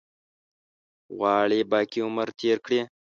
غواړي 1.17 1.59
باقي 1.71 1.99
عمر 2.07 2.27
تېر 2.39 2.57
کړي. 2.65 2.81